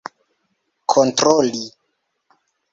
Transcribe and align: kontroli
kontroli 0.91 1.63